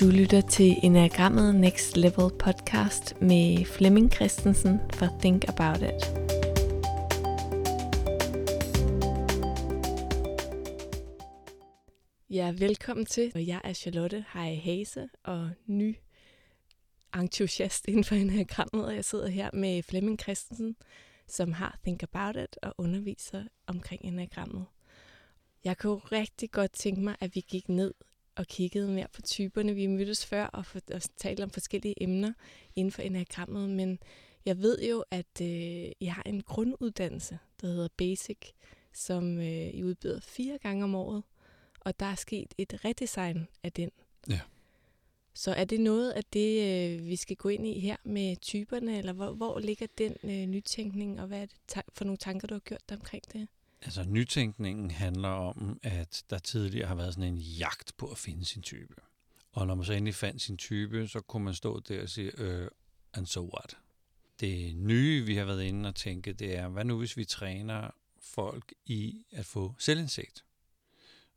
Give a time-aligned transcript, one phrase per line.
[0.00, 6.02] Du lytter til Enagrammet Next Level podcast med Flemming Christensen for Think About It.
[12.30, 13.32] Ja, velkommen til.
[13.34, 15.96] Jeg er Charlotte Hej Hase og ny
[17.14, 20.76] entusiast inden for Enagrammet, og jeg sidder her med Flemming Christensen,
[21.28, 24.66] som har Think About It og underviser omkring Enagrammet.
[25.64, 27.94] Jeg kunne rigtig godt tænke mig, at vi gik ned
[28.36, 29.74] og kiggede mere på typerne.
[29.74, 32.32] Vi mødtes før og, for, og talte om forskellige emner
[32.76, 33.98] inden for enagrammet, men
[34.46, 38.38] jeg ved jo, at øh, I har en grunduddannelse, der hedder Basic,
[38.92, 41.22] som øh, I udbyder fire gange om året,
[41.80, 43.90] og der er sket et redesign af den.
[44.28, 44.40] Ja.
[45.34, 48.98] Så er det noget af det, øh, vi skal gå ind i her med typerne,
[48.98, 52.54] eller hvor, hvor ligger den øh, nytænkning, og hvad er det for nogle tanker, du
[52.54, 53.48] har gjort dig omkring det?
[53.86, 58.44] Altså, nytænkningen handler om, at der tidligere har været sådan en jagt på at finde
[58.44, 58.94] sin type.
[59.52, 62.40] Og når man så endelig fandt sin type, så kunne man stå der og sige,
[62.40, 62.68] øh,
[63.14, 63.78] and so what?
[64.40, 67.90] Det nye, vi har været inde og tænke, det er, hvad nu hvis vi træner
[68.20, 70.44] folk i at få selvindsigt?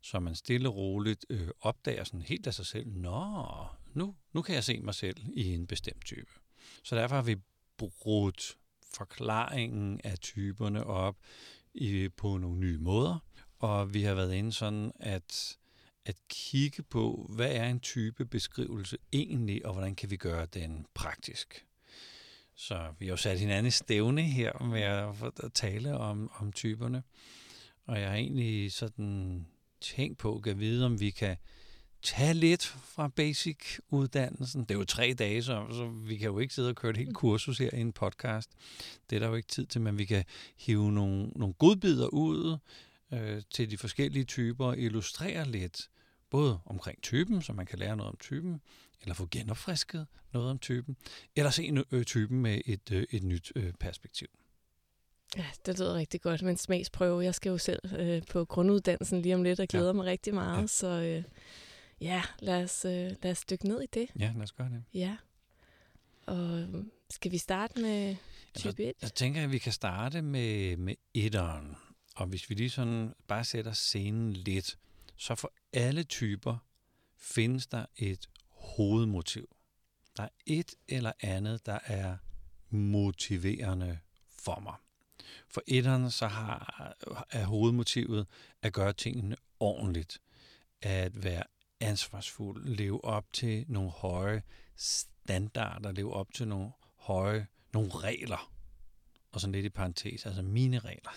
[0.02, 4.42] Så man stille og roligt øh, opdager sådan helt af sig selv, nå, nu, nu
[4.42, 6.30] kan jeg se mig selv i en bestemt type.
[6.82, 7.36] Så derfor har vi
[7.76, 8.56] brudt
[8.94, 11.16] forklaringen af typerne op
[11.74, 13.18] i, på nogle nye måder,
[13.58, 15.58] og vi har været inde sådan at,
[16.04, 20.86] at kigge på, hvad er en type beskrivelse egentlig, og hvordan kan vi gøre den
[20.94, 21.66] praktisk.
[22.54, 24.82] Så vi har jo sat hinanden i stævne her med
[25.44, 27.02] at, tale om, om typerne,
[27.86, 29.46] og jeg har egentlig sådan
[29.80, 31.36] tænkt på at vide, om vi kan
[32.02, 34.60] tage lidt fra basic-uddannelsen.
[34.60, 36.96] Det er jo tre dage, så, så vi kan jo ikke sidde og køre et
[36.96, 38.50] helt kursus her i en podcast.
[39.10, 40.24] Det er der jo ikke tid til, men vi kan
[40.56, 42.58] hive nogle, nogle godbidder ud
[43.12, 45.88] øh, til de forskellige typer og illustrere lidt,
[46.30, 48.60] både omkring typen, så man kan lære noget om typen,
[49.02, 50.96] eller få genopfrisket noget om typen,
[51.36, 54.28] eller se øh, typen med et, øh, et nyt øh, perspektiv.
[55.36, 57.24] Ja, det lyder rigtig godt med en smagsprøve.
[57.24, 59.92] Jeg skal jo selv øh, på grunduddannelsen lige om lidt og glæder ja.
[59.92, 60.66] mig rigtig meget, ja.
[60.66, 60.86] så...
[60.86, 61.22] Øh,
[62.00, 64.08] Ja, lad os, øh, lad os dykke ned i det.
[64.18, 64.84] Ja, lad os gøre det.
[64.94, 65.16] Ja.
[66.26, 66.68] Og
[67.10, 68.16] skal vi starte med
[68.54, 68.86] type 1?
[68.86, 71.76] Jeg, jeg tænker, at vi kan starte med, med etteren.
[72.16, 74.78] Og hvis vi lige sådan bare sætter scenen lidt,
[75.16, 76.56] så for alle typer
[77.16, 79.56] findes der et hovedmotiv.
[80.16, 82.16] Der er et eller andet, der er
[82.70, 84.74] motiverende for mig.
[85.48, 86.94] For etteren så har,
[87.30, 88.26] er hovedmotivet
[88.62, 90.20] at gøre tingene ordentligt.
[90.82, 91.42] At være
[91.80, 94.42] ansvarsfuld, leve op til nogle høje
[94.76, 98.52] standarder, leve op til nogle høje, nogle regler.
[99.32, 101.10] Og sådan lidt i parentes, altså mine regler.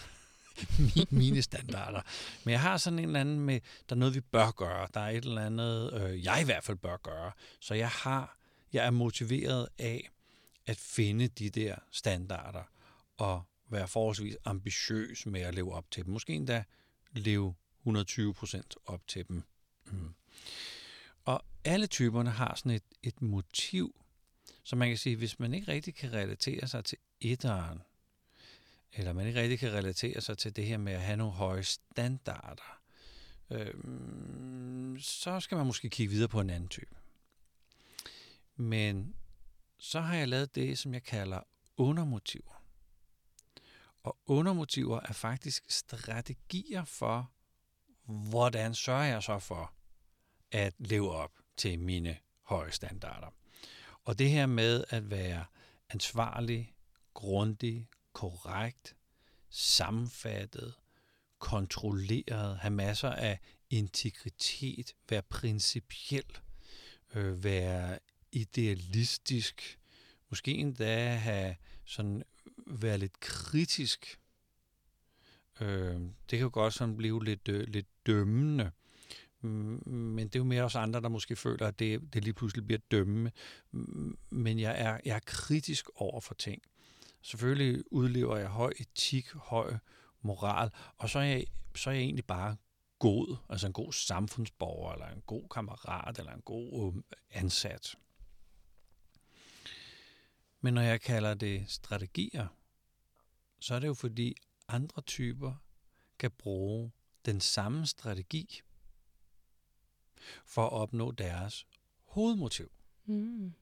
[1.22, 2.01] mine standarder.
[2.44, 3.59] Men jeg har sådan en eller anden med,
[3.90, 4.88] der er noget, vi bør gøre.
[4.94, 7.31] Der er et eller andet, øh, jeg i hvert fald bør gøre.
[7.59, 8.38] Så jeg har,
[8.74, 10.09] jeg er motiveret af
[10.66, 12.63] at finde de der standarder
[13.18, 16.13] og være forholdsvis ambitiøs med at leve op til dem.
[16.13, 16.63] Måske endda
[17.12, 19.44] leve 120 procent op til dem.
[19.91, 20.13] Mm.
[21.25, 23.95] Og alle typerne har sådan et, et motiv,
[24.63, 27.81] så man kan sige, hvis man ikke rigtig kan relatere sig til etteren,
[28.93, 31.63] eller man ikke rigtig kan relatere sig til det her med at have nogle høje
[31.63, 32.79] standarder,
[33.49, 33.73] øh,
[34.99, 36.95] så skal man måske kigge videre på en anden type.
[38.55, 39.15] Men
[39.77, 41.39] så har jeg lavet det, som jeg kalder
[41.77, 42.63] undermotiver.
[44.03, 47.31] Og undermotiver er faktisk strategier for,
[48.05, 49.73] hvordan sørger jeg så for,
[50.53, 53.27] at leve op til mine høje standarder.
[54.03, 55.45] Og det her med at være
[55.89, 56.73] ansvarlig,
[57.13, 58.95] grundig, korrekt,
[59.49, 60.73] sammenfattet,
[61.39, 66.37] kontrolleret, have masser af integritet, være principiel,
[67.15, 67.99] øh, være
[68.31, 69.79] idealistisk,
[70.29, 72.23] måske endda have sådan,
[72.67, 74.19] øh, være lidt kritisk.
[75.61, 78.71] Øh, det kan jo godt sådan blive lidt, øh, lidt dømmende.
[79.44, 82.34] Mm, men det er jo mere os andre, der måske føler, at det, det lige
[82.34, 83.31] pludselig bliver dømme.
[83.72, 86.62] Mm, men jeg er, jeg er kritisk over for ting.
[87.22, 89.78] Selvfølgelig udlever jeg høj etik, høj
[90.22, 91.45] moral, og så er jeg,
[91.75, 92.56] så er jeg egentlig bare
[93.00, 97.95] god, altså en god samfundsborger, eller en god kammerat, eller en god øhm, ansat.
[100.62, 102.48] Men når jeg kalder det strategier,
[103.60, 104.36] så er det jo fordi
[104.68, 105.54] andre typer
[106.19, 106.92] kan bruge
[107.25, 108.62] den samme strategi
[110.45, 111.67] for at opnå deres
[112.05, 112.71] hovedmotiv.
[113.05, 113.53] Mm.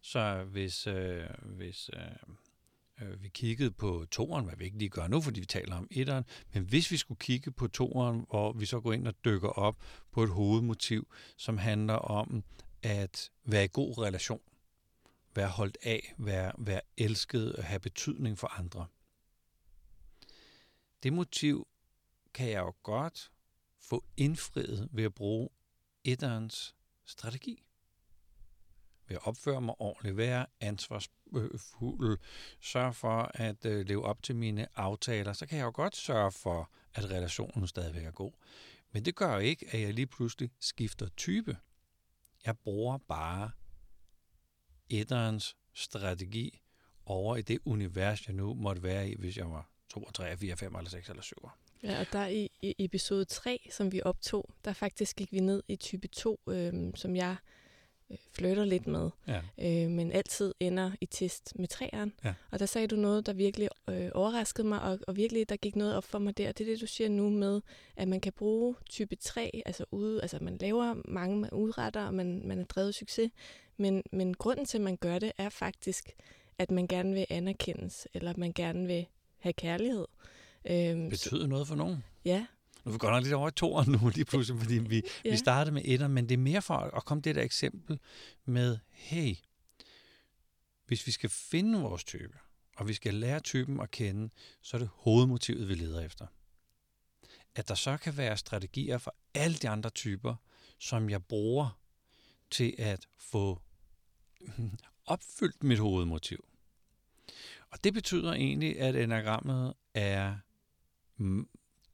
[0.00, 5.06] Så hvis, øh, hvis øh, øh, vi kiggede på toeren, hvad vi ikke lige gør
[5.06, 8.66] nu, fordi vi taler om etteren, men hvis vi skulle kigge på toeren, hvor vi
[8.66, 9.76] så går ind og dykker op
[10.10, 12.44] på et hovedmotiv, som handler om
[12.82, 14.40] at være i god relation,
[15.34, 18.86] være holdt af, være, være elsket og have betydning for andre.
[21.02, 21.68] Det motiv
[22.34, 23.30] kan jeg jo godt
[23.80, 25.48] få indfriet ved at bruge
[26.04, 27.64] etterens strategi.
[29.08, 32.18] Ved at opføre mig ordentligt, være ansvarsfuld,
[32.60, 36.32] sørge for at øh, leve op til mine aftaler, så kan jeg jo godt sørge
[36.32, 38.32] for, at relationen stadigvæk er god.
[38.92, 41.56] Men det gør jo ikke, at jeg lige pludselig skifter type.
[42.46, 43.50] Jeg bruger bare
[44.88, 46.60] etterens strategi
[47.06, 50.56] over i det univers, jeg nu måtte være i, hvis jeg var 2, 3, 4,
[50.56, 51.36] 5 eller 6 eller 7.
[51.82, 55.62] Ja, og der i, i episode 3, som vi optog, der faktisk gik vi ned
[55.68, 57.36] i type 2, øh, som jeg
[58.10, 59.40] øh, flytter lidt med, Ja.
[59.58, 62.12] øh, men altid ender i test med træeren.
[62.24, 62.34] Ja.
[62.50, 65.76] Og der sagde du noget, der virkelig øh, overraskede mig, og, og virkelig, der gik
[65.76, 66.52] noget op for mig der.
[66.52, 67.60] Det er det, du siger nu med,
[67.96, 72.14] at man kan bruge type 3, altså ude, altså man laver mange, man udretter, og
[72.14, 73.30] man, man er drevet succes,
[73.76, 76.10] men, men grunden til, at man gør det, er faktisk,
[76.58, 79.06] at man gerne vil anerkendes, eller at man gerne vil
[79.38, 80.06] have kærlighed.
[80.64, 82.04] Øhm, Betyder noget for nogen?
[82.24, 82.46] ja,
[82.84, 85.30] Nu er vi godt nok lidt over i toeren nu lige pludselig, fordi vi, ja.
[85.30, 87.98] Vi startede med etter, men det er mere for at komme det der eksempel
[88.44, 89.36] med, hey,
[90.86, 92.38] hvis vi skal finde vores type,
[92.76, 94.30] og vi skal lære typen at kende,
[94.62, 96.26] så er det hovedmotivet, vi leder efter.
[97.54, 100.34] At der så kan være strategier for alle de andre typer,
[100.78, 101.78] som jeg bruger
[102.50, 103.62] til at få
[105.06, 106.44] opfyldt mit hovedmotiv.
[107.70, 110.36] Og det betyder egentlig, at enagrammet er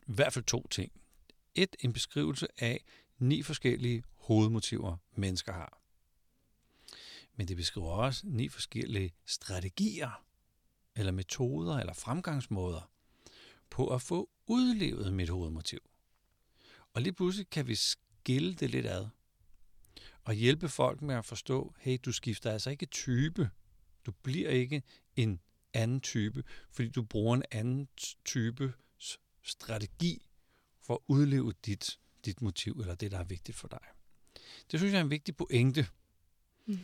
[0.06, 0.92] i hvert fald to ting.
[1.54, 2.84] Et, en beskrivelse af
[3.18, 5.80] ni forskellige hovedmotiver, mennesker har.
[7.36, 10.24] Men det beskriver også ni forskellige strategier,
[10.96, 12.90] eller metoder, eller fremgangsmåder
[13.70, 15.80] på at få udlevet mit hovedmotiv.
[16.92, 19.06] Og lige pludselig kan vi skille det lidt ad,
[20.24, 23.50] og hjælpe folk med at forstå, hey, du skifter altså ikke type.
[24.06, 24.82] Du bliver ikke
[25.16, 25.40] en
[25.74, 27.88] anden type, fordi du bruger en anden
[28.24, 28.74] type
[29.48, 30.22] strategi
[30.82, 33.80] for at udleve dit, dit motiv, eller det, der er vigtigt for dig.
[34.70, 35.86] Det synes jeg er en vigtig pointe.
[36.66, 36.78] Mm.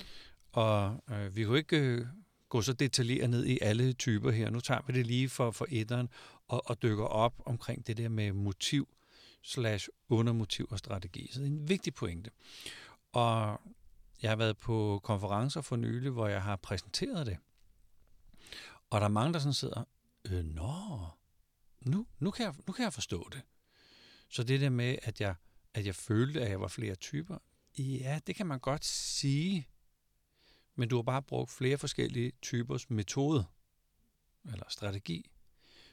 [0.53, 2.07] Og øh, vi jo ikke øh,
[2.49, 4.51] gå så detaljeret ned i alle typer her.
[4.51, 6.09] Nu tager vi det lige for, for etteren
[6.49, 8.89] og, og dykker op omkring det der med motiv
[9.43, 11.31] slash undermotiv og strategi.
[11.33, 12.31] Så det er en vigtig pointe.
[13.13, 13.61] Og
[14.23, 17.37] jeg har været på konferencer for nylig, hvor jeg har præsenteret det.
[18.91, 19.85] Og der er mange, der sådan sidder,
[20.31, 21.07] øh, nå,
[21.85, 23.43] nu, nu, kan jeg, nu kan jeg forstå det.
[24.29, 25.35] Så det der med, at jeg,
[25.75, 27.39] at jeg følte, at jeg var flere typer,
[27.79, 29.69] ja, det kan man godt sige.
[30.75, 33.47] Men du har bare brugt flere forskellige typers metode,
[34.45, 35.31] eller strategi.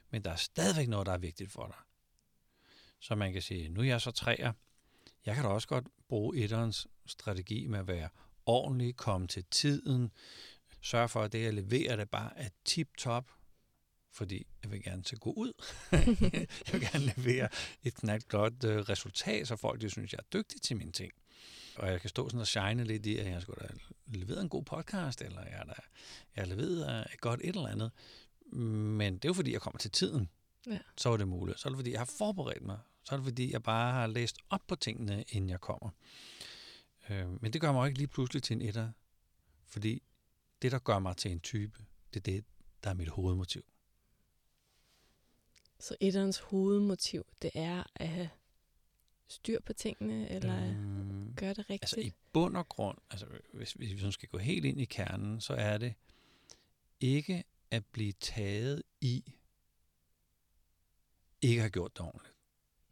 [0.10, 1.76] Men der er stadigvæk noget, der er vigtigt for dig.
[3.00, 4.54] Så man kan sige, nu er jeg så træer.
[5.26, 8.10] Jeg kan da også godt bruge etterens strategi med at være
[8.46, 10.12] ordentlig, komme til tiden,
[10.82, 13.32] sørge for, at det, jeg leverer, det bare er tip-top,
[14.12, 15.54] fordi jeg vil gerne til gå ud.
[15.92, 17.50] jeg vil gerne levere
[17.84, 21.12] et knald godt øh, resultat, så folk de synes, jeg er dygtig til mine ting.
[21.76, 23.74] Og jeg kan stå sådan og shine lidt i, at jeg skulle da
[24.06, 25.74] leveret en god podcast, eller jeg, da,
[26.36, 27.92] jeg et godt et eller andet.
[28.54, 30.30] Men det er jo fordi, jeg kommer til tiden.
[30.68, 30.80] Ja.
[30.98, 31.60] Så er det muligt.
[31.60, 32.80] Så er det fordi, jeg har forberedt mig.
[33.04, 35.90] Så er det fordi, jeg bare har læst op på tingene, inden jeg kommer.
[37.10, 38.92] Øh, men det gør mig ikke lige pludselig til en etter.
[39.68, 40.04] Fordi
[40.62, 41.80] det, der gør mig til en type,
[42.14, 42.46] det er det,
[42.84, 43.64] der er mit hovedmotiv.
[45.82, 48.30] Så etterens hovedmotiv, det er at have
[49.28, 51.84] styr på tingene, eller øh, gøre det rigtigt.
[51.84, 54.86] altså i bund og grund, altså hvis, hvis vi sådan skal gå helt ind i
[54.86, 55.94] kernen, så er det
[57.00, 59.34] ikke at blive taget i
[61.42, 62.36] ikke have gjort det ordentligt.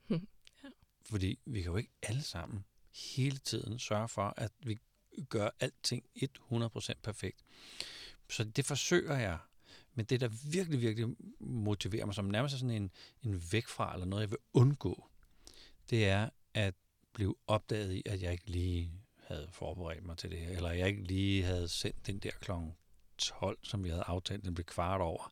[0.08, 0.28] Hmm,
[0.64, 0.70] ja.
[1.02, 2.66] Fordi vi kan jo ikke alle sammen
[3.14, 4.80] hele tiden sørge for, at vi
[5.30, 6.06] gør alting
[6.52, 7.44] 100% perfekt.
[8.30, 9.38] Så det forsøger jeg.
[10.00, 12.92] Men det, der virkelig, virkelig motiverer mig, som nærmest er sådan en,
[13.24, 15.08] en væk fra, eller noget, jeg vil undgå,
[15.90, 16.74] det er at
[17.14, 18.92] blive opdaget i, at jeg ikke lige
[19.28, 22.52] havde forberedt mig til det her, eller jeg ikke lige havde sendt den der kl.
[23.18, 25.32] 12, som vi havde aftalt, den blev kvart over.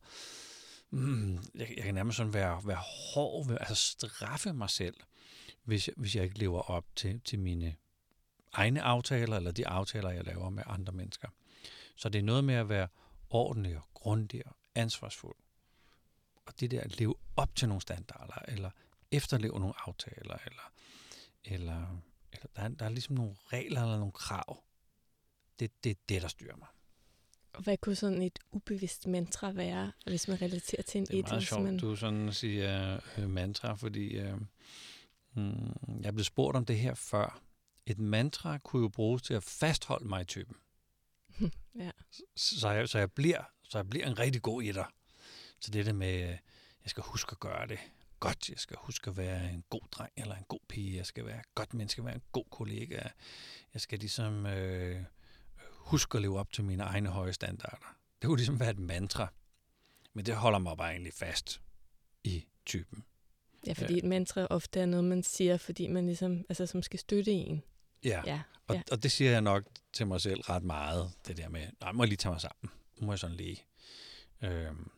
[0.90, 2.82] Mm, jeg, jeg kan nærmest sådan være, være
[3.14, 4.96] hård, ved, altså straffe mig selv,
[5.64, 7.76] hvis jeg, hvis jeg ikke lever op til, til mine
[8.52, 11.28] egne aftaler, eller de aftaler, jeg laver med andre mennesker.
[11.96, 12.88] Så det er noget med at være
[13.30, 15.36] ordentlig og grundig og ansvarsfuld.
[16.46, 18.70] Og det der at leve op til nogle standarder, eller
[19.10, 20.70] efterleve nogle aftaler, eller,
[21.44, 24.62] eller, eller der, er, der er ligesom nogle regler eller nogle krav.
[25.60, 26.68] Det, det er det, der styrer mig.
[27.52, 31.28] Og hvad kunne sådan et ubevidst mantra være, hvis man relaterer til en Det er
[31.28, 31.78] meget sjovt, man...
[31.78, 34.36] du sådan siger øh, mantra, fordi øh,
[35.34, 37.40] mm, jeg blevet spurgt om det her før.
[37.86, 40.56] et mantra kunne jo bruges til at fastholde mig i typen.
[41.84, 41.90] Ja.
[42.36, 44.84] Så, jeg, så, jeg bliver, så jeg bliver en rigtig god etter.
[45.60, 46.18] Så det der med,
[46.82, 47.78] jeg skal huske at gøre det
[48.20, 51.26] godt, jeg skal huske at være en god dreng eller en god pige, jeg skal
[51.26, 53.00] være et godt menneske, være en god kollega,
[53.74, 55.04] jeg skal ligesom øh,
[55.62, 57.96] huske at leve op til mine egne høje standarder.
[58.22, 59.32] Det kunne ligesom være et mantra,
[60.14, 61.60] men det holder mig bare egentlig fast
[62.24, 63.04] i typen.
[63.66, 66.98] Ja, fordi et mantra ofte er noget, man siger, fordi man ligesom, altså som skal
[66.98, 67.62] støtte en.
[68.04, 68.82] Ja, Ja, og, ja.
[68.90, 72.02] og det siger jeg nok til mig selv ret meget, det der med, nej, må
[72.02, 72.70] jeg lige tage mig sammen.
[73.00, 73.64] Må jeg sådan lige.
[74.42, 74.90] Øhm,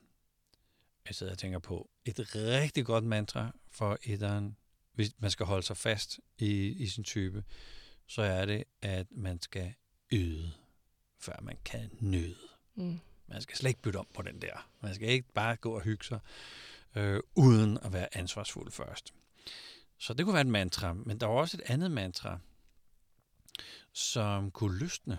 [1.06, 4.56] jeg sidder og tænker på et rigtig godt mantra for etteren,
[4.92, 7.44] hvis man skal holde sig fast i, i sin type,
[8.06, 9.74] så er det, at man skal
[10.12, 10.52] yde,
[11.18, 12.36] før man kan nyde.
[12.74, 13.00] Mm.
[13.26, 14.68] Man skal slet ikke bytte om på den der.
[14.80, 16.18] Man skal ikke bare gå og hygge sig,
[16.94, 19.14] øh, uden at være ansvarsfuld først.
[19.98, 22.38] Så det kunne være et mantra, men der var også et andet mantra,
[23.92, 25.18] som kunne løsne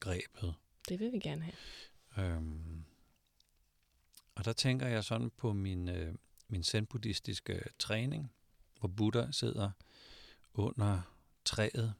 [0.00, 0.54] grebet.
[0.88, 2.36] Det vil vi gerne have.
[2.36, 2.84] Øhm,
[4.34, 6.14] og der tænker jeg sådan på min, øh,
[6.48, 8.32] min zen-buddhistiske træning,
[8.78, 9.70] hvor Buddha sidder
[10.54, 11.02] under
[11.44, 11.94] træet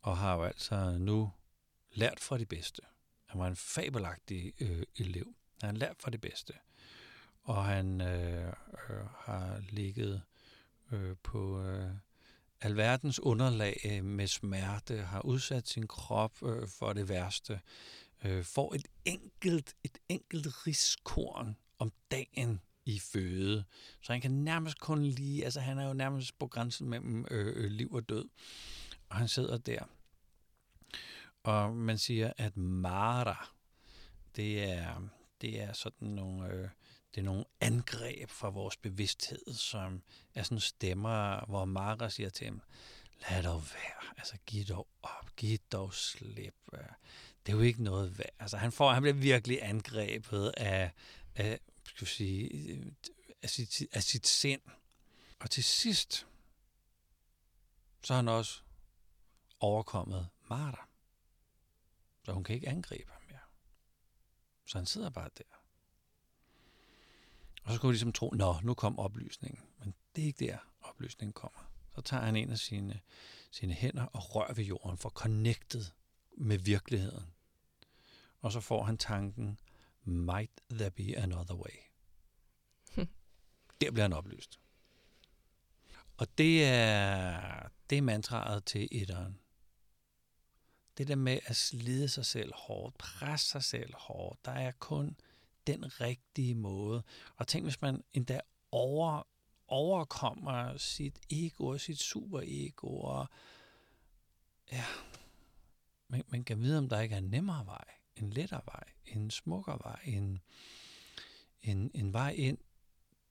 [0.00, 1.32] og har jo altså nu
[1.92, 2.82] lært fra de bedste.
[3.26, 5.34] Han var en fabelagtig øh, elev.
[5.62, 6.52] Han har lært fra de bedste.
[7.42, 8.46] Og han øh,
[8.90, 10.22] øh, har ligget
[10.92, 11.90] øh, på øh,
[12.62, 17.60] alverdens underlag øh, med smerte, har udsat sin krop øh, for det værste,
[18.24, 23.64] øh, får et enkelt, et enkelt riskorn om dagen i føde.
[24.02, 27.64] Så han kan nærmest kun lige, altså han er jo nærmest på grænsen mellem øh,
[27.64, 28.28] øh liv og død.
[29.08, 29.84] Og han sidder der.
[31.42, 33.48] Og man siger, at Mara,
[34.36, 35.08] det er,
[35.40, 36.68] det er sådan nogle, øh,
[37.14, 40.02] det er nogle angreb fra vores bevidsthed, som
[40.34, 42.62] er sådan stemmer, hvor Mara siger til ham,
[43.30, 46.54] lad dog være, altså giv dog op, giv dog slip.
[47.46, 48.34] Det er jo ikke noget værd.
[48.38, 50.92] Altså han, får, han bliver virkelig angrebet af,
[51.34, 52.94] af, skal sige,
[53.42, 54.60] af, sit, af sit sind.
[55.40, 56.26] Og til sidst,
[58.04, 58.60] så har han også
[59.60, 60.78] overkommet Marta.
[62.24, 63.40] Så hun kan ikke angribe ham mere.
[64.66, 65.61] Så han sidder bare der.
[67.62, 69.62] Og så skulle de ligesom tro, nå, nu kom oplysningen.
[69.78, 71.70] Men det er ikke der, oplysningen kommer.
[71.94, 73.00] Så tager han en af sine,
[73.50, 75.84] sine hænder og rører ved jorden for connected
[76.38, 77.26] med virkeligheden.
[78.40, 79.58] Og så får han tanken,
[80.04, 81.76] might there be another way.
[83.80, 84.60] Der bliver han oplyst.
[86.16, 89.38] Og det er, det er mantraet til etteren.
[90.98, 95.16] Det der med at slide sig selv hårdt, presse sig selv hårdt, der er kun
[95.66, 97.02] den rigtige måde.
[97.36, 98.40] Og tænk, hvis man endda
[98.70, 99.22] over,
[99.66, 103.26] overkommer sit ego og sit superego, og
[104.72, 104.84] ja,
[106.08, 107.84] man, man kan vide, om der ikke er en nemmere vej,
[108.16, 110.40] en lettere vej, en smukkere vej, en,
[111.62, 112.58] en, en vej ind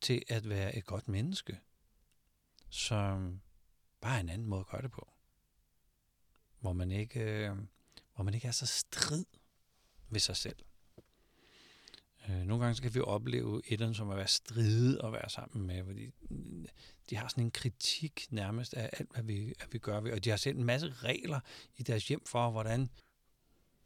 [0.02, 1.60] til at være et godt menneske,
[2.70, 3.42] som
[4.02, 5.14] bare er en anden måde at gøre det på.
[6.60, 7.52] Hvor man ikke,
[8.16, 9.26] hvor man ikke er så strid
[10.10, 10.56] ved sig selv.
[12.30, 15.68] Øh, nogle gange så kan vi opleve etterne som at være stride og være sammen
[15.68, 16.66] med, fordi mm,
[17.10, 19.98] de har sådan en kritik nærmest af alt, hvad vi, hvad vi gør.
[19.98, 21.40] Og de har selv en masse regler
[21.78, 22.90] i deres hjem for, hvordan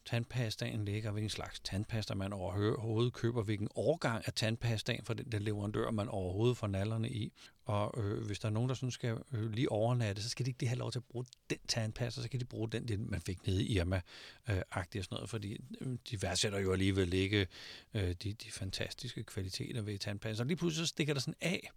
[0.06, 5.40] tandpastaen ligger, hvilken slags tandpasta man overhovedet køber, hvilken årgang af tandpastaen for den der
[5.40, 7.34] leverandør, man overhovedet får nallerne i.
[7.66, 10.50] Og øh, hvis der er nogen, der sådan skal øh, lige overnatte, så skal de
[10.50, 13.12] ikke lige have lov til at bruge den tandpasta, så kan de bruge den, den
[13.12, 14.02] man fik nede i Irma,
[14.50, 17.48] øh, og sådan noget, fordi øh, de værdsætter jo alligevel ikke
[17.94, 20.44] øh, de, de fantastiske kvaliteter ved tandpasta.
[20.44, 21.72] Og lige pludselig så stikker der sådan af,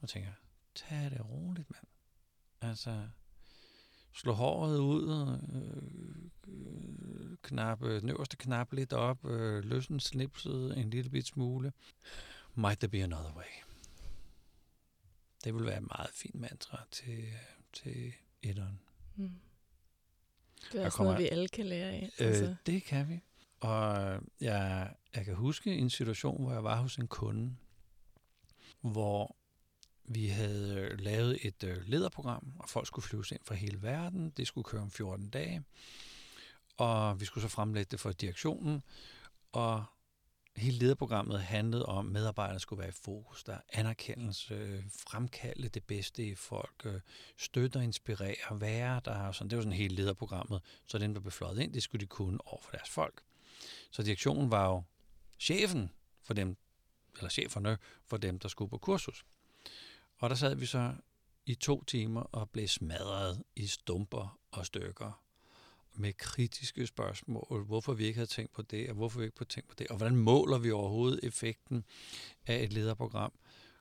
[0.00, 0.30] og tænker,
[0.74, 1.86] tag det roligt, mand.
[2.60, 3.08] Altså,
[4.14, 11.10] slå håret ud, øh, knappe, den øverste knap lidt op, øh, løsne slipset en lille
[11.10, 11.72] bit smule.
[12.54, 13.44] Might there be another way?
[15.44, 17.24] Det vil være et meget fint mantra til,
[17.72, 18.80] til etteren.
[19.16, 19.30] Mm.
[20.72, 22.10] Det er også kommer- noget, vi alle kan lære af.
[22.20, 22.56] Øh, Altså.
[22.66, 23.20] det kan vi.
[23.60, 23.96] Og
[24.40, 27.56] jeg, jeg kan huske en situation, hvor jeg var hos en kunde,
[28.80, 29.36] hvor
[30.14, 34.30] vi havde øh, lavet et øh, lederprogram, og folk skulle flyves ind fra hele verden.
[34.30, 35.62] Det skulle køre om 14 dage.
[36.76, 38.82] Og vi skulle så fremlægge det for direktionen.
[39.52, 39.84] Og
[40.56, 43.44] hele lederprogrammet handlede om, at medarbejderne skulle være i fokus.
[43.44, 47.02] Der er anerkendelse, øh, fremkalde det bedste i folk,
[47.36, 49.26] støtte og inspirere, være der.
[49.26, 49.50] Og sådan.
[49.50, 50.62] Det var sådan hele lederprogrammet.
[50.86, 53.22] Så dem, der blev fløjet ind, det skulle de kunne over for deres folk.
[53.90, 54.82] Så direktionen var jo
[55.38, 55.90] chefen
[56.22, 56.56] for dem,
[57.16, 59.24] eller cheferne for dem, der skulle på kursus.
[60.22, 60.94] Og der sad vi så
[61.46, 65.22] i to timer og blev smadret i stumper og stykker
[65.94, 69.48] med kritiske spørgsmål, hvorfor vi ikke havde tænkt på det, og hvorfor vi ikke havde
[69.48, 71.84] tænkt på det, og hvordan måler vi overhovedet effekten
[72.46, 73.32] af et lederprogram.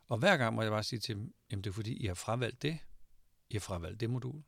[0.07, 2.13] Og hver gang må jeg bare sige til dem, jamen det er fordi, I har
[2.13, 2.77] fravalgt det,
[3.49, 4.43] I har fravalgt det modul,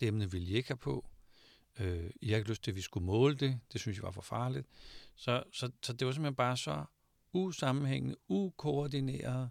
[0.00, 1.08] det emne ville I ikke have på,
[1.78, 4.10] øh, I har ikke lyst til, at vi skulle måle det, det synes jeg var
[4.10, 4.66] for farligt.
[5.16, 6.84] Så, så, så det var simpelthen bare så
[7.32, 9.50] usammenhængende, ukoordineret,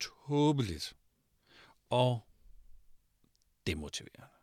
[0.00, 0.94] tåbeligt
[1.90, 2.28] og
[3.66, 4.34] demotiverende.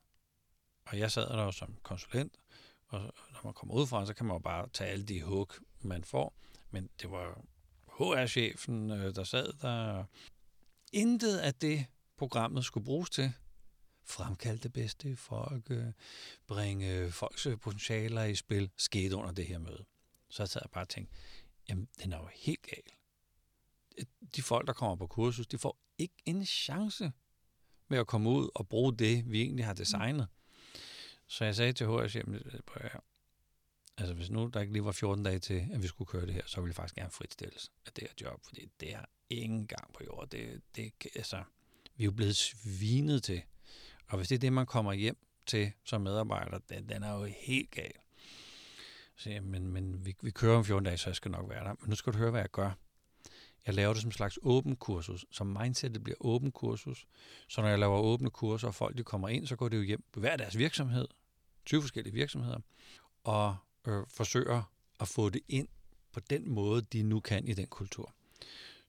[0.86, 2.38] Og jeg sad der jo som konsulent,
[2.88, 5.52] og når man kommer ud fra, så kan man jo bare tage alle de hug,
[5.82, 6.38] man får.
[6.72, 7.42] Men det var
[7.88, 10.04] HR-chefen, øh, der sad der.
[10.94, 11.86] Intet af det,
[12.18, 13.34] programmet skulle bruges til,
[14.04, 15.94] fremkalde det bedste i folk, øh,
[16.48, 19.86] bringe folks øh, potentialer i spil, skete under det her møde.
[20.30, 21.16] Så jeg sad jeg bare og tænkte,
[21.70, 22.84] jamen, den er jo helt gal.
[24.36, 27.12] De folk, der kommer på kursus, de får ikke en chance
[27.88, 30.28] med at komme ud og bruge det, vi egentlig har designet.
[31.28, 33.00] Så jeg sagde til HR, at
[33.98, 36.34] altså hvis nu der ikke lige var 14 dage til, at vi skulle køre det
[36.34, 39.68] her, så ville jeg faktisk gerne fritstilles af det her job, fordi det er ingen
[39.68, 40.30] gang på jorden.
[40.32, 41.44] Det, det, altså,
[41.96, 43.42] vi er jo blevet svinet til.
[44.08, 47.24] Og hvis det er det, man kommer hjem til som medarbejder, den, den er jo
[47.24, 47.92] helt gal.
[49.18, 51.64] Så jeg, men, men vi, vi kører om 14 dage, så jeg skal nok være
[51.64, 51.76] der.
[51.80, 52.72] Men nu skal du høre, hvad jeg gør.
[53.66, 55.26] Jeg laver det som en slags åben kursus.
[55.32, 57.08] Som mindsetet bliver åben kursus.
[57.48, 59.82] Så når jeg laver åbne kurser, og folk de kommer ind, så går det jo
[59.82, 61.08] hjem på hver deres virksomhed.
[61.66, 62.60] 20 forskellige virksomheder.
[63.24, 63.56] Og
[63.88, 64.64] øh, forsøger
[65.00, 65.68] at få det ind
[66.12, 68.14] på den måde, de nu kan i den kultur.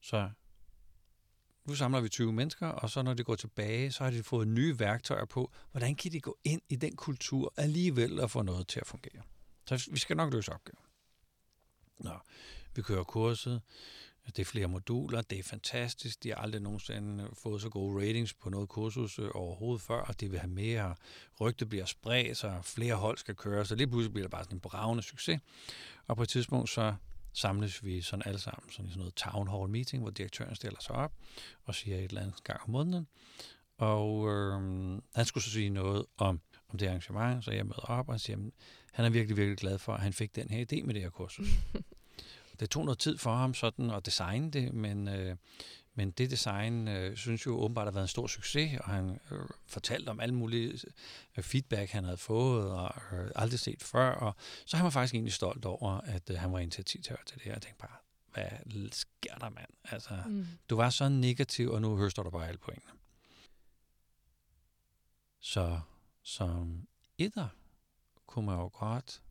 [0.00, 0.30] Så
[1.64, 4.48] nu samler vi 20 mennesker, og så når de går tilbage, så har de fået
[4.48, 8.68] nye værktøjer på, hvordan kan de gå ind i den kultur alligevel og få noget
[8.68, 9.22] til at fungere.
[9.66, 10.84] Så vi skal nok løse opgaven.
[11.98, 12.18] Nå,
[12.74, 13.62] vi kører kurset,
[14.26, 18.00] det er flere moduler, det er fantastisk, de har aldrig nogensinde øh, fået så gode
[18.00, 20.94] ratings på noget kursus øh, overhovedet før, og de vil have mere,
[21.40, 24.56] rygte bliver spredt, så flere hold skal køre, så lige pludselig bliver det bare sådan
[24.56, 25.40] en bravende succes.
[26.06, 26.94] Og på et tidspunkt så
[27.32, 30.80] samles vi sådan alle sammen sådan i sådan noget town hall meeting, hvor direktøren stiller
[30.80, 31.12] sig op
[31.64, 33.06] og siger et eller andet gang om måneden.
[33.78, 34.52] Og øh,
[35.14, 38.36] han skulle så sige noget om, om det arrangement, så jeg møder op og siger,
[38.36, 38.52] at
[38.92, 41.10] han er virkelig, virkelig glad for, at han fik den her idé med det her
[41.10, 41.48] kursus.
[42.60, 45.36] det tog noget tid for ham sådan at designe det, men, øh,
[45.94, 49.48] men det design øh, synes jo åbenbart har været en stor succes, og han øh,
[49.66, 50.80] fortalte om alle mulige
[51.36, 54.34] øh, feedback, han havde fået, og øh, aldrig set før, og
[54.66, 57.52] så han var faktisk egentlig stolt over, at øh, han var initiativtager til det her.
[57.52, 57.96] Jeg tænkte bare,
[58.32, 59.70] hvad sker der, mand?
[59.84, 60.46] Altså, mm.
[60.70, 62.92] du var så negativ, og nu høster du bare alle pointene.
[65.40, 65.80] Så
[66.22, 66.86] som
[67.18, 67.48] etter
[68.26, 69.22] kunne man jo godt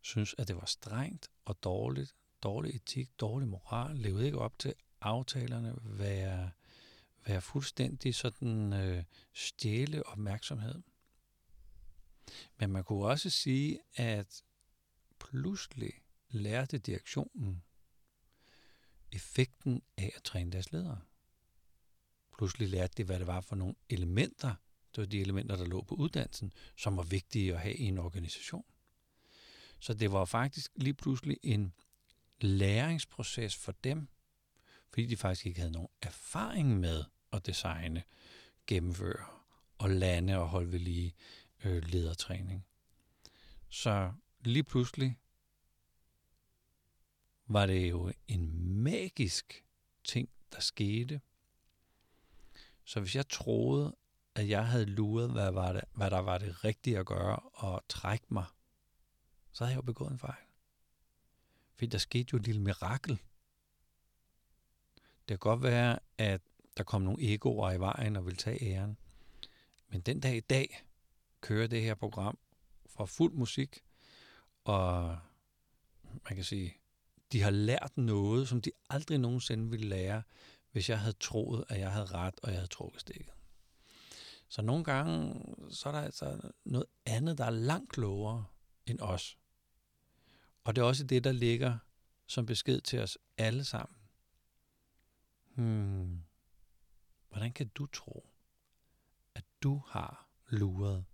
[0.00, 4.74] synes, at det var strengt og dårligt, dårlig etik, dårlig moral, levede ikke op til
[5.00, 6.50] aftalerne, være,
[7.26, 10.82] være fuldstændig sådan øh, stjæle opmærksomhed.
[12.58, 14.42] Men man kunne også sige, at
[15.18, 15.92] pludselig
[16.30, 17.62] lærte direktionen
[19.12, 21.00] effekten af at træne deres ledere.
[22.36, 24.54] Pludselig lærte de, hvad det var for nogle elementer,
[24.94, 27.98] det var de elementer, der lå på uddannelsen, som var vigtige at have i en
[27.98, 28.64] organisation.
[29.80, 31.72] Så det var faktisk lige pludselig en
[32.40, 34.08] læringsproces for dem,
[34.88, 38.02] fordi de faktisk ikke havde nogen erfaring med at designe,
[38.66, 39.26] gennemføre
[39.78, 41.14] og lande og holde ved lige
[41.64, 42.66] øh, ledertræning.
[43.68, 45.18] Så lige pludselig
[47.46, 49.64] var det jo en magisk
[50.04, 51.20] ting, der skete.
[52.84, 53.96] Så hvis jeg troede,
[54.34, 57.84] at jeg havde luret, hvad, var det, hvad der var det rigtige at gøre, og
[57.88, 58.44] trække mig,
[59.52, 60.45] så havde jeg jo begået en fejl.
[61.76, 63.20] Fordi der skete jo et lille mirakel.
[65.28, 66.40] Det kan godt være, at
[66.76, 68.98] der kom nogle egoer i vejen og vil tage æren.
[69.88, 70.84] Men den dag i dag
[71.40, 72.38] kører det her program
[72.86, 73.84] for fuld musik,
[74.64, 75.18] og
[76.02, 76.76] man kan sige,
[77.32, 80.22] de har lært noget, som de aldrig nogensinde ville lære,
[80.72, 83.32] hvis jeg havde troet, at jeg havde ret, og jeg havde trukket stikket.
[84.48, 88.44] Så nogle gange, så er der altså noget andet, der er langt klogere
[88.86, 89.38] end os.
[90.66, 91.78] Og det er også det, der ligger
[92.26, 93.96] som besked til os alle sammen.
[95.54, 96.22] Hmm.
[97.28, 98.28] Hvordan kan du tro,
[99.34, 101.04] at du har luret,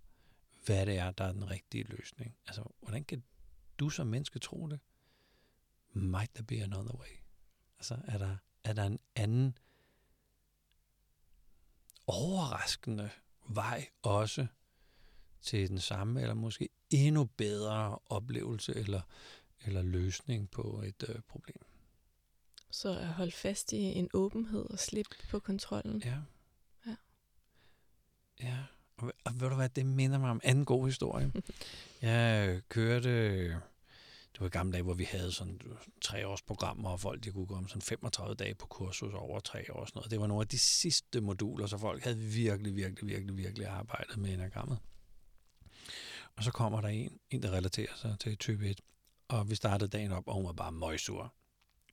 [0.65, 2.37] hvad det er, der er den rigtige løsning?
[2.47, 3.23] Altså, hvordan kan
[3.79, 4.79] du som menneske tro det?
[5.91, 7.17] Might there be another way?
[7.77, 9.57] Altså, er der, er der en anden
[12.07, 13.09] overraskende
[13.49, 14.47] vej også
[15.41, 19.01] til den samme, eller måske endnu bedre oplevelse eller,
[19.65, 21.61] eller løsning på et øh, problem.
[22.71, 26.01] Så at holde fast i en åbenhed og slippe på kontrollen.
[26.05, 26.17] Ja.
[28.39, 28.57] ja.
[29.23, 31.31] Og ved du hvad, det minder mig om en anden god historie.
[32.01, 33.43] Jeg kørte,
[34.33, 35.61] det var i gamle dage, hvor vi havde sådan
[36.01, 39.39] tre års programmer, og folk de kunne gå om sådan 35 dage på kursus over
[39.39, 40.11] tre år og sådan noget.
[40.11, 44.17] Det var nogle af de sidste moduler, så folk havde virkelig, virkelig, virkelig, virkelig arbejdet
[44.17, 44.79] med enagrammet.
[46.35, 48.81] Og så kommer der en, en der relaterer sig til type 1,
[49.33, 51.33] og vi startede dagen op, og hun var bare møgsur.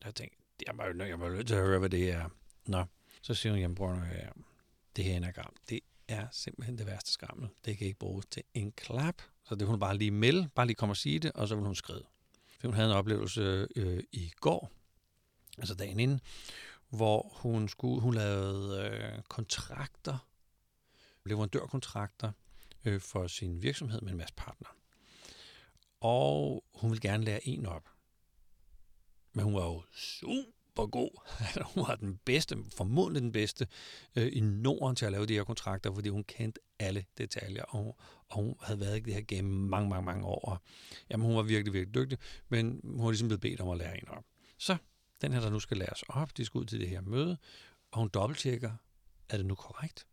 [0.05, 2.29] Jeg tænkte, jeg var jo jeg var nødt til at høre, hvad det er.
[2.67, 2.85] Nå,
[3.23, 4.03] så siger hun, jamen bror,
[4.97, 7.49] det her enagram, det er simpelthen det værste skrammel.
[7.65, 9.23] Det kan ikke bruges til en klap.
[9.45, 11.65] Så det hun bare lige melde, bare lige komme og sige det, og så vil
[11.65, 12.05] hun skride.
[12.61, 14.71] For hun havde en oplevelse øh, i går,
[15.59, 16.21] altså dagen inden,
[16.89, 20.29] hvor hun, skulle, hun lavede øh, kontrakter,
[21.25, 22.33] leverandørkontrakter
[22.85, 24.73] øh, for sin virksomhed med en masse partnere.
[26.01, 27.89] Og hun ville gerne lære en op.
[29.33, 31.11] Men hun var jo super god.
[31.75, 33.67] hun var den bedste, formodentlig den bedste
[34.17, 37.99] øh, i Norden til at lave de her kontrakter, fordi hun kendte alle detaljer, og,
[38.29, 40.63] og hun havde været i det her game mange, mange, mange år.
[41.11, 44.03] Jamen, hun var virkelig, virkelig dygtig, men hun var ligesom blevet bedt om at lære
[44.03, 44.25] en op.
[44.59, 44.77] Så
[45.21, 47.39] den her, der nu skal læres op, de skal ud til det her møde,
[47.91, 48.73] og hun dobbelttjekker,
[49.29, 50.07] er det nu korrekt?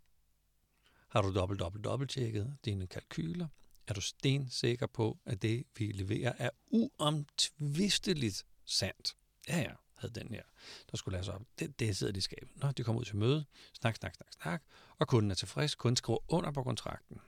[1.10, 3.48] Har du dobbelt, dobbelt, dobbelttjekket dine kalkyler?
[3.88, 9.16] Er du stensikker på, at det, vi leverer, er uomtvisteligt sandt?
[9.48, 10.44] Ja, ja, havde den her,
[10.92, 11.42] der skulle læres op.
[11.60, 12.50] Det, det sidder de i skabet.
[12.56, 14.64] Nå, de kommer ud til møde, snak, snak, snak, snak,
[15.00, 15.76] og kunden er tilfreds.
[15.76, 17.22] Kunden skriver under på kontrakten.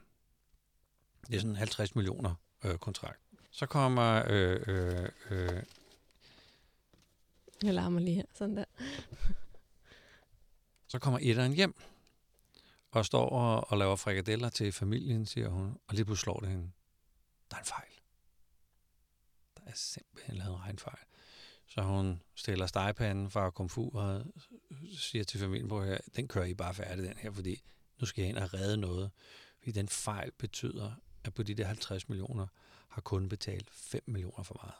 [1.26, 3.20] Det er sådan en 50 millioner øh, kontrakt.
[3.50, 4.22] Så kommer...
[4.26, 5.62] Øh, øh, øh,
[7.62, 8.64] jeg larmer lige her, sådan der.
[10.86, 11.74] så kommer etteren hjem,
[12.90, 16.48] og står og, og laver frikadeller til familien, siger hun, og lige pludselig slår det
[16.48, 16.70] hende.
[17.50, 17.92] Der er en fejl.
[19.56, 20.98] Der er simpelthen lavet en regnfejl.
[21.66, 24.24] Så hun stiller stegepanden fra komfu og
[24.98, 27.62] siger til familien, på her, den kører I bare færdig, den her, fordi
[28.00, 29.10] nu skal jeg ind og redde noget.
[29.58, 30.92] Fordi den fejl betyder,
[31.24, 32.46] at på de der 50 millioner
[32.88, 34.74] har kun betalt 5 millioner for meget.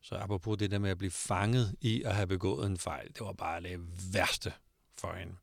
[0.00, 3.20] Så apropos det der med at blive fanget i at have begået en fejl, det
[3.20, 3.80] var bare det
[4.14, 4.52] værste
[4.94, 5.36] for hende.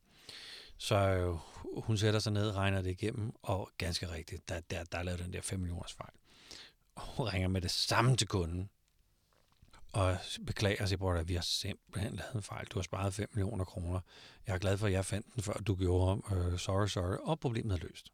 [0.81, 1.35] Så øh,
[1.83, 5.19] hun sætter sig ned, regner det igennem, og ganske rigtigt, der, der, der er lavet
[5.19, 6.13] den der 5 millioners fejl.
[6.95, 8.69] Og hun ringer med det samme til kunden,
[9.93, 12.67] og beklager sig, at vi har simpelthen lavet en fejl.
[12.67, 13.99] Du har sparet 5 millioner kroner.
[14.47, 16.21] Jeg er glad for, at jeg fandt den, før du gjorde.
[16.31, 17.17] Uh, sorry, sorry.
[17.23, 18.11] Og problemet er løst.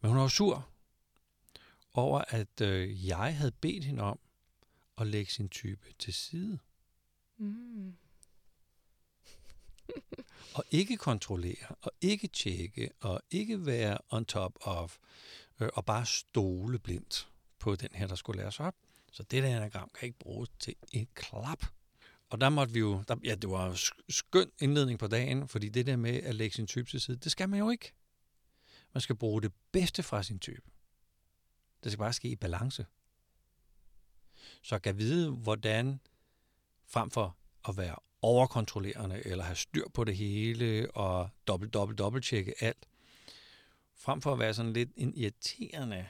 [0.00, 0.68] Men hun var sur
[1.94, 4.18] over, at øh, jeg havde bedt hende om
[4.98, 6.58] at lægge sin type til side.
[7.38, 7.96] Mm.
[10.56, 14.98] og ikke kontrollere, og ikke tjekke, og ikke være on top of,
[15.60, 18.74] øh, og bare stole blindt på den her, der skulle læres op.
[19.12, 21.64] Så det der anagram kan ikke bruges til et klap.
[22.28, 23.76] Og der måtte vi jo, der, ja, det var en
[24.08, 27.32] skøn indledning på dagen, fordi det der med at lægge sin type til side, det
[27.32, 27.92] skal man jo ikke.
[28.92, 30.62] Man skal bruge det bedste fra sin type.
[31.84, 32.86] Det skal bare ske i balance.
[34.62, 36.00] Så kan vide, hvordan
[36.86, 37.36] frem for
[37.68, 42.88] at være overkontrollerende, eller have styr på det hele, og dobbelt, dobbelt, dobbelt tjekke alt,
[43.94, 46.06] frem for at være sådan lidt en irriterende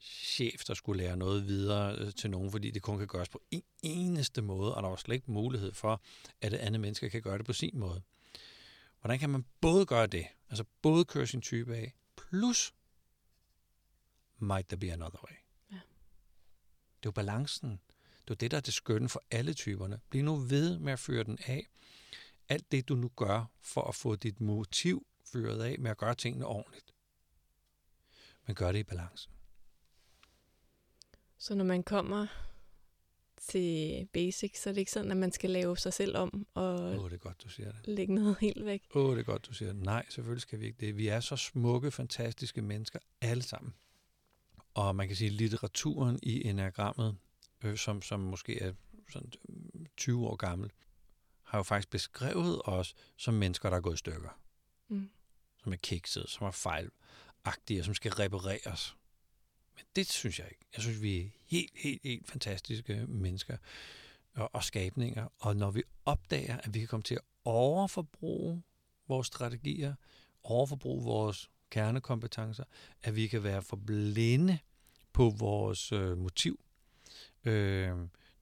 [0.00, 3.42] chef, der skulle lære noget videre øh, til nogen, fordi det kun kan gøres på
[3.50, 6.02] en eneste måde, og der var slet ikke mulighed for,
[6.40, 8.02] at det andet menneske kan gøre det på sin måde.
[9.00, 12.74] Hvordan kan man både gøre det, altså både køre sin type af, plus
[14.38, 15.36] might there be another way.
[15.70, 15.76] Ja.
[15.76, 17.80] Det er jo balancen.
[18.28, 20.00] Det er det, der er det skønne for alle typerne.
[20.10, 21.68] Bliv nu ved med at føre den af.
[22.48, 26.14] Alt det, du nu gør for at få dit motiv ført af med at gøre
[26.14, 26.94] tingene ordentligt.
[28.46, 29.30] Men gør det i balance.
[31.38, 32.26] Så når man kommer
[33.38, 36.74] til basic, så er det ikke sådan, at man skal lave sig selv om og
[36.74, 37.80] oh, det er godt, du siger det.
[37.86, 38.82] lægge noget helt væk.
[38.94, 39.82] Åh, oh, det er godt, du siger det.
[39.82, 40.96] Nej, selvfølgelig skal vi ikke det.
[40.96, 43.74] Vi er så smukke, fantastiske mennesker, alle sammen.
[44.74, 47.16] Og man kan sige, at litteraturen i enagrammet,
[47.64, 48.72] øh, som, som måske er
[49.10, 49.32] sådan
[49.96, 50.70] 20 øh, år gammel,
[51.42, 54.40] har jo faktisk beskrevet os som mennesker, der er gået i stykker.
[54.88, 55.10] Mm.
[55.62, 58.96] Som er kikset, som er fejlagtige, som skal repareres.
[59.76, 60.64] Men det synes jeg ikke.
[60.76, 63.56] Jeg synes, vi er helt, helt, helt fantastiske mennesker
[64.34, 65.28] og, og skabninger.
[65.38, 68.62] Og når vi opdager, at vi kan komme til at overforbruge
[69.08, 69.94] vores strategier,
[70.42, 72.64] overforbruge vores kernekompetencer,
[73.02, 74.58] at vi kan være for blinde
[75.12, 76.60] på vores øh, motiv.
[77.44, 77.96] Øh,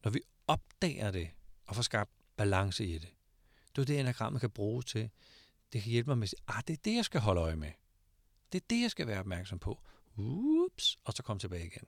[0.05, 1.31] når vi opdager det
[1.67, 3.09] og får skabt balance i det,
[3.77, 5.11] det er det, enagrammet kan bruges til.
[5.73, 7.57] Det kan hjælpe mig med at sige, ah, det er det, jeg skal holde øje
[7.57, 7.73] med.
[8.53, 9.81] Det er det, jeg skal være opmærksom på
[10.17, 11.87] ups, og så komme tilbage igen.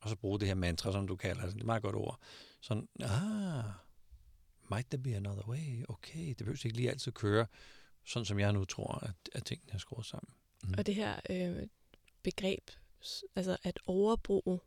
[0.00, 1.52] Og så bruge det her mantra, som du kalder det.
[1.52, 2.20] Det er et meget godt ord.
[2.60, 3.64] Sådan, ah,
[4.70, 5.84] might there be another way?
[5.88, 7.46] Okay, det behøver ikke lige altid køre
[8.06, 10.34] sådan som jeg nu tror, at, at tingene er skruet sammen.
[10.64, 10.74] Mm.
[10.78, 11.66] Og det her øh,
[12.22, 12.70] begreb,
[13.36, 14.60] altså at overbruge,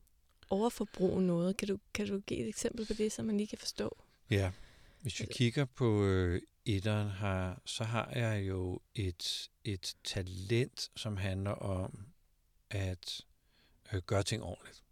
[0.49, 3.57] overforbruge noget, kan du, kan du give et eksempel på det, så man lige kan
[3.57, 4.03] forstå?
[4.29, 4.51] Ja,
[5.01, 11.17] hvis vi kigger på øh, etteren her, så har jeg jo et, et talent, som
[11.17, 12.07] handler om
[12.69, 13.21] at
[13.93, 14.83] øh, gøre ting ordentligt.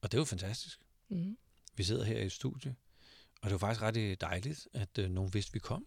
[0.00, 0.80] Og det er jo fantastisk.
[1.08, 1.36] Mm.
[1.76, 2.76] Vi sidder her i et studie,
[3.40, 5.86] og det var faktisk ret dejligt, at øh, nogen vidste, at vi kom.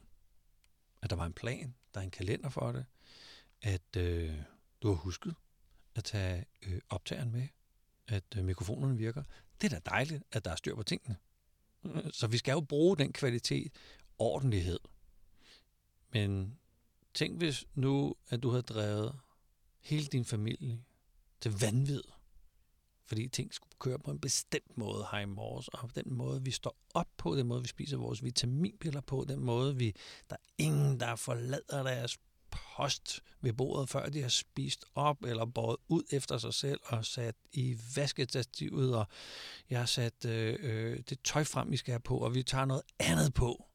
[1.02, 2.86] At der var en plan, der er en kalender for det.
[3.62, 4.34] At øh,
[4.82, 5.36] du har husket
[5.98, 7.48] at tage øh, optageren med.
[8.08, 9.24] At øh, mikrofonerne virker.
[9.62, 11.16] Det er da dejligt, at der er styr på tingene.
[12.12, 13.72] Så vi skal jo bruge den kvalitet,
[14.18, 14.80] ordentlighed.
[16.14, 16.60] Men
[17.14, 19.20] tænk hvis nu, at du havde drevet
[19.80, 20.84] hele din familie
[21.42, 22.04] til vanvid,
[23.06, 26.52] fordi ting skulle køre på en bestemt måde her i morges, og den måde, vi
[26.52, 29.96] står op på, den måde, vi spiser vores vitaminpiller på, den måde, vi,
[30.30, 32.18] der er ingen, der forlader deres
[32.76, 37.06] post ved bordet, før de har spist op eller båret ud efter sig selv og
[37.06, 39.08] sat i vasketativet, og
[39.70, 42.66] jeg har sat øh, øh, det tøj frem, vi skal have på, og vi tager
[42.66, 43.66] noget andet på.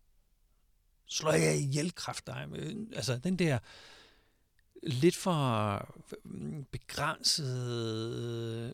[1.07, 2.49] Slår jeg ihjel kraft dig?
[2.93, 3.59] Altså den der
[4.83, 5.89] lidt for
[6.25, 7.57] mm, begrænset,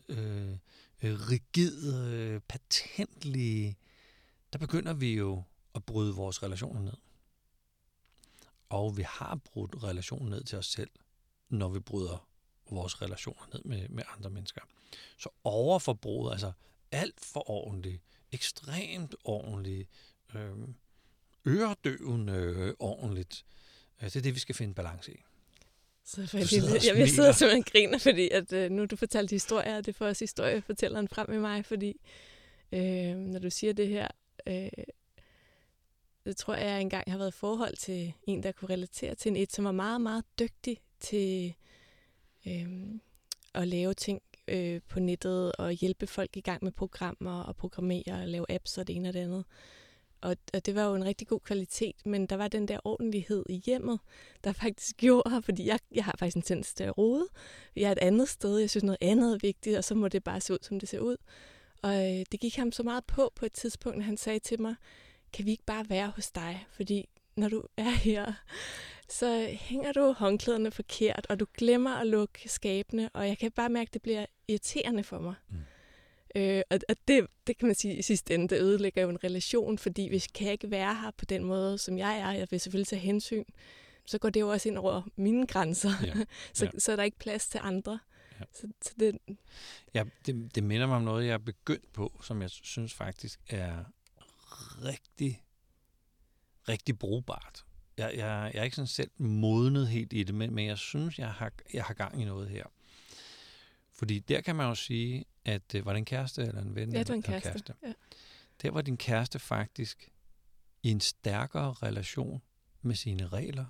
[0.09, 0.51] øh,
[1.03, 3.77] øh, rigide, rigid, patentlige,
[4.53, 5.43] der begynder vi jo
[5.75, 7.08] at bryde vores relationer ned.
[8.69, 10.89] Og vi har brudt relationen ned til os selv,
[11.49, 12.27] når vi bryder
[12.71, 14.61] vores relationer ned med, med andre mennesker.
[15.17, 16.51] Så overforbruget, altså
[16.91, 18.01] alt for ordentligt,
[18.31, 19.89] ekstremt ordentligt,
[20.35, 20.51] øh,
[21.47, 23.45] øredøvende øh, ordentligt,
[24.01, 25.17] øh, det er det, vi skal finde balance i.
[26.05, 29.31] Så for jeg, jeg, jeg sidder simpelthen og griner, fordi at, øh, nu du fortalte
[29.31, 32.01] historier, og det får også historiefortælleren frem med mig, fordi
[32.71, 34.07] øh, når du siger det her,
[34.47, 34.69] øh,
[36.25, 39.35] jeg tror jeg, engang har været i forhold til en, der kunne relatere til en
[39.35, 41.53] et, som var meget, meget dygtig til
[42.47, 42.67] øh,
[43.53, 48.21] at lave ting øh, på nettet og hjælpe folk i gang med programmer og programmere
[48.21, 49.45] og lave apps og det ene og det andet.
[50.21, 53.43] Og, og det var jo en rigtig god kvalitet, men der var den der ordentlighed
[53.49, 53.99] i hjemmet,
[54.43, 57.27] der faktisk gjorde, fordi jeg, jeg har faktisk en tendens til at rode.
[57.75, 60.23] Jeg er et andet sted, jeg synes noget andet er vigtigt, og så må det
[60.23, 61.17] bare se ud, som det ser ud.
[61.81, 64.75] Og øh, det gik ham så meget på på et tidspunkt, han sagde til mig,
[65.33, 66.65] kan vi ikke bare være hos dig?
[66.71, 68.33] Fordi når du er her,
[69.09, 73.69] så hænger du håndklæderne forkert, og du glemmer at lukke skabene, og jeg kan bare
[73.69, 75.35] mærke, at det bliver irriterende for mig.
[75.49, 75.57] Mm.
[76.35, 79.23] Øh, og og det, det kan man sige i sidste ende, det ødelægger jo en
[79.23, 82.47] relation, fordi hvis kan jeg ikke være her på den måde, som jeg er, jeg
[82.51, 83.43] vil selvfølgelig tage hensyn,
[84.05, 85.89] så går det jo også ind over mine grænser.
[86.03, 86.13] Ja.
[86.53, 86.79] så, ja.
[86.79, 87.99] så er der ikke plads til andre.
[88.39, 88.45] Ja.
[88.53, 89.17] Så, så det...
[89.93, 93.39] Ja, det, det minder mig om noget, jeg er begyndt på, som jeg synes faktisk
[93.49, 93.83] er
[94.83, 95.43] rigtig,
[96.69, 97.65] rigtig brugbart.
[97.97, 101.19] Jeg, jeg, jeg er ikke sådan selv modnet helt i det, men, men jeg synes,
[101.19, 102.65] jeg har, jeg har gang i noget her.
[103.91, 106.93] Fordi der kan man jo sige, at øh, var det en kæreste eller en ven?
[106.93, 107.49] Ja, det var en kæreste.
[107.49, 107.73] kæreste.
[107.83, 107.93] Ja.
[108.61, 110.09] Der var din kæreste faktisk
[110.83, 112.41] i en stærkere relation
[112.81, 113.65] med sine regler,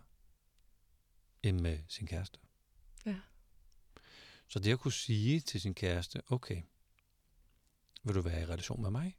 [1.44, 2.40] end med sin kæreste.
[3.06, 3.16] Ja.
[4.48, 6.62] Så det at kunne sige til sin kæreste, okay,
[8.04, 9.18] vil du være i relation med mig?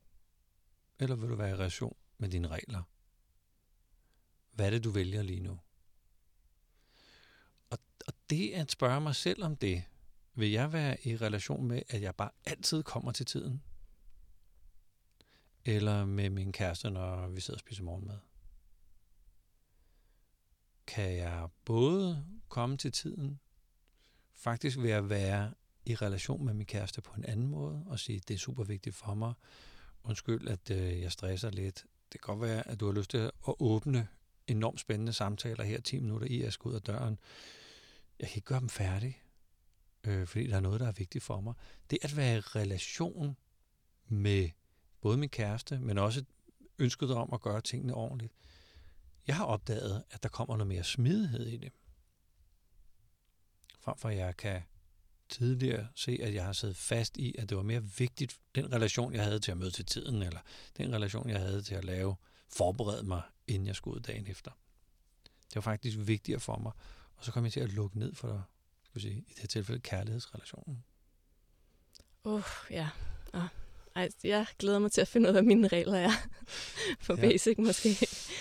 [1.00, 2.82] Eller vil du være i relation med dine regler?
[4.52, 5.58] Hvad er det, du vælger lige nu?
[7.70, 9.82] Og, og det at spørge mig selv om det,
[10.34, 13.62] vil jeg være i relation med, at jeg bare altid kommer til tiden?
[15.64, 18.18] Eller med min kæreste, når vi sidder og spiser morgenmad?
[20.86, 23.40] Kan jeg både komme til tiden,
[24.32, 28.20] faktisk ved at være i relation med min kæreste på en anden måde, og sige,
[28.28, 29.34] det er super vigtigt for mig.
[30.04, 31.84] Undskyld, at øh, jeg stresser lidt.
[32.12, 34.08] Det kan godt være, at du har lyst til at åbne
[34.46, 37.18] enormt spændende samtaler her 10 minutter i, at jeg skal ud af døren.
[38.18, 39.18] Jeg kan ikke gøre dem færdige
[40.04, 41.54] øh, fordi der er noget, der er vigtigt for mig.
[41.90, 43.36] Det at være i relation
[44.08, 44.48] med
[45.00, 46.24] både min kæreste, men også
[46.78, 48.32] ønsket om at gøre tingene ordentligt.
[49.26, 51.72] Jeg har opdaget, at der kommer noget mere smidighed i det.
[53.80, 54.62] Frem for at jeg kan
[55.30, 59.14] tidligere se, at jeg har siddet fast i, at det var mere vigtigt, den relation,
[59.14, 60.40] jeg havde til at møde til tiden, eller
[60.76, 62.16] den relation, jeg havde til at lave,
[62.48, 64.50] forberede mig, inden jeg skulle ud dagen efter.
[65.24, 66.72] Det var faktisk vigtigere for mig.
[67.16, 68.48] Og så kom jeg til at lukke ned for
[68.90, 70.84] skal sige, i det tilfælde kærlighedsrelationen.
[72.24, 72.88] Uh, ja.
[73.32, 73.48] Ah.
[73.96, 76.10] Ej, jeg glæder mig til at finde ud af, hvad mine regler er.
[77.04, 77.20] for ja.
[77.20, 77.88] basic måske.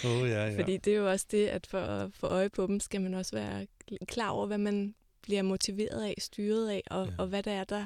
[0.05, 0.59] Oh, ja, ja.
[0.59, 3.13] Fordi det er jo også det, at for at få øje på dem, skal man
[3.13, 3.67] også være
[4.07, 4.95] klar over, hvad man
[5.29, 7.13] bliver motiveret af, styret af, og, ja.
[7.17, 7.85] og hvad der er, der,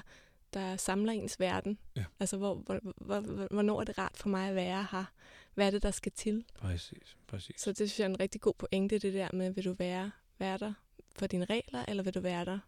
[0.53, 1.77] der samler ens verden.
[1.95, 2.03] Ja.
[2.19, 5.05] Altså, hvor, hvor, hvor, hvornår er det rart for mig at være her?
[5.53, 6.45] hvad er det, der skal til?
[6.55, 7.61] Præcis, præcis.
[7.61, 10.11] Så det synes jeg er en rigtig god pointe, det der med, vil du være,
[10.39, 10.73] være der
[11.15, 12.59] for dine regler, eller vil du være der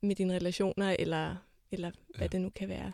[0.00, 1.36] med dine relationer, eller,
[1.70, 2.26] eller hvad Ja.
[2.26, 2.92] det nu kan være.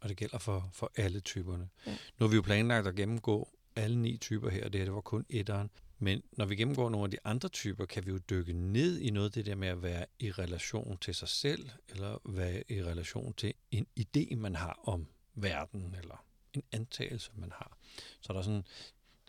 [0.00, 1.68] Og det gælder for, for alle typerne.
[1.86, 1.90] Ja.
[1.90, 5.00] Nu har vi jo planlagt at gennemgå alle ni typer her, det her det var
[5.00, 5.70] kun etteren.
[6.02, 9.10] Men når vi gennemgår nogle af de andre typer, kan vi jo dykke ned i
[9.10, 12.82] noget af det der med at være i relation til sig selv, eller være i
[12.82, 17.78] relation til en idé, man har om verden, eller en antagelse, man har.
[18.20, 18.64] Så der er sådan,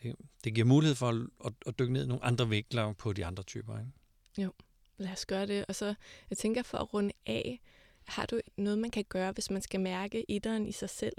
[0.03, 3.13] det, det giver mulighed for at, at, at dykke ned i nogle andre vinkler på
[3.13, 3.79] de andre typer.
[3.79, 3.91] Ikke?
[4.97, 5.65] Lad os gøre det.
[5.65, 5.95] Og så,
[6.29, 7.61] jeg tænker for at runde af,
[8.03, 11.15] har du noget, man kan gøre, hvis man skal mærke etteren i sig selv?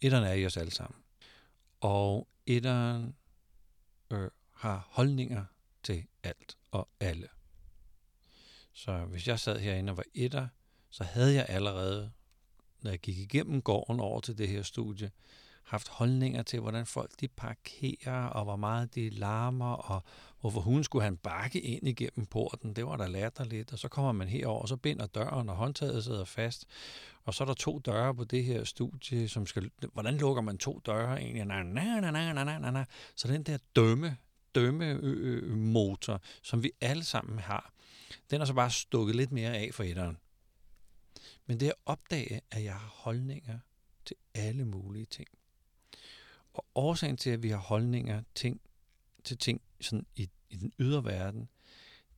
[0.00, 1.02] Etteren er i os alle sammen.
[1.80, 3.16] Og etteren
[4.12, 4.30] øh,
[4.62, 5.44] har holdninger
[5.82, 7.28] til alt og alle.
[8.72, 10.48] Så hvis jeg sad herinde og var etter,
[10.90, 12.12] så havde jeg allerede,
[12.80, 15.10] når jeg gik igennem gården over til det her studie,
[15.62, 20.02] haft holdninger til, hvordan folk de parkerer, og hvor meget de larmer, og
[20.40, 22.76] hvorfor hun skulle han bakke ind igennem porten.
[22.76, 23.72] Det var der latterligt.
[23.72, 26.66] Og så kommer man herover, og så binder døren, og håndtaget sidder fast.
[27.24, 29.70] Og så er der to døre på det her studie, som skal...
[29.92, 31.44] Hvordan lukker man to døre egentlig?
[31.44, 32.84] Na, na, na, na, na, na, na.
[33.14, 34.16] Så den der dømme,
[34.54, 37.72] dømmemotor, motor, som vi alle sammen har,
[38.30, 40.18] den er så bare stukket lidt mere af for etteren.
[41.46, 43.58] Men det at opdage, at jeg har holdninger
[44.04, 45.28] til alle mulige ting.
[46.54, 48.60] Og årsagen til, at vi har holdninger ting,
[49.24, 51.48] til ting sådan i, i den ydre verden,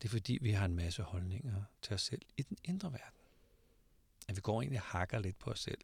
[0.03, 3.21] det er fordi, vi har en masse holdninger til os selv i den indre verden.
[4.29, 5.81] At vi går egentlig og hakker lidt på os selv.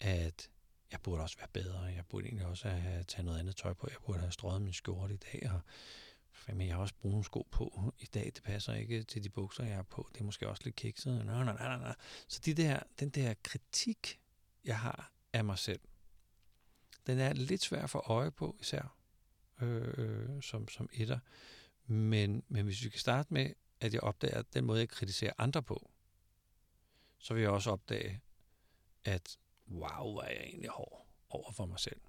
[0.00, 0.50] At
[0.92, 1.80] jeg burde også være bedre.
[1.80, 3.88] Jeg burde egentlig også have taget noget andet tøj på.
[3.90, 5.50] Jeg burde have strøget min skjorte i dag.
[5.52, 5.60] Og
[6.32, 8.24] fandme, jeg har også brune sko på i dag.
[8.24, 10.08] Det passer ikke til de bukser, jeg har på.
[10.12, 11.26] Det er måske også lidt kikset.
[11.26, 11.94] Nej, nej, nej, nej.
[12.28, 14.20] Så de der, den der kritik,
[14.64, 15.80] jeg har af mig selv,
[17.06, 18.98] den er lidt svær for øje på, især
[19.60, 21.18] øh, som, som etter.
[21.86, 25.62] Men, men hvis vi kan starte med, at jeg opdager den måde, jeg kritiserer andre
[25.62, 25.90] på,
[27.18, 28.20] så vil jeg også opdage,
[29.04, 29.38] at
[29.70, 32.00] wow, hvor er jeg egentlig hård over for mig selv.